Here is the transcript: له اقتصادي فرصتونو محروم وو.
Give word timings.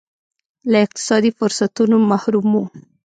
له 0.71 0.77
اقتصادي 0.85 1.31
فرصتونو 1.39 1.95
محروم 2.11 2.47
وو. 2.53 2.63